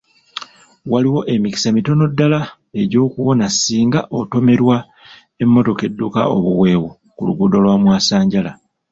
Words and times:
Waliwo 0.91 1.19
emikisa 1.33 1.67
mitono 1.75 2.03
ddaala 2.11 2.39
egy'okuwona 2.81 3.45
singa 3.51 4.01
otomerwa 4.19 4.75
emmotoka 5.43 5.81
edduka 5.89 6.21
obuweewo 6.35 6.89
ku 7.15 7.21
luguudo 7.27 7.57
lwa 7.63 7.75
mwasanjala. 7.81 8.51